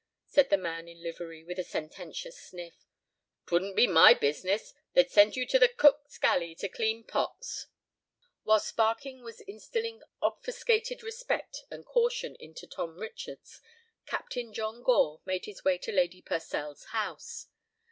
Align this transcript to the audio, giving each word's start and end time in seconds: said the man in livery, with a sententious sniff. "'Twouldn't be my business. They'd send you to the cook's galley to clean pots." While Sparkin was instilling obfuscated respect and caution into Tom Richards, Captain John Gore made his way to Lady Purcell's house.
said 0.25 0.49
the 0.49 0.57
man 0.57 0.87
in 0.87 1.03
livery, 1.03 1.43
with 1.43 1.59
a 1.59 1.63
sententious 1.63 2.35
sniff. 2.35 2.73
"'Twouldn't 3.45 3.75
be 3.75 3.85
my 3.85 4.15
business. 4.15 4.73
They'd 4.93 5.11
send 5.11 5.35
you 5.35 5.45
to 5.45 5.59
the 5.59 5.67
cook's 5.69 6.17
galley 6.17 6.55
to 6.55 6.67
clean 6.67 7.03
pots." 7.03 7.67
While 8.41 8.59
Sparkin 8.61 9.21
was 9.23 9.41
instilling 9.41 10.01
obfuscated 10.19 11.03
respect 11.03 11.65
and 11.69 11.85
caution 11.85 12.35
into 12.39 12.65
Tom 12.65 12.97
Richards, 12.97 13.61
Captain 14.07 14.51
John 14.53 14.81
Gore 14.81 15.21
made 15.23 15.45
his 15.45 15.63
way 15.63 15.77
to 15.77 15.91
Lady 15.91 16.23
Purcell's 16.23 16.85
house. 16.85 17.45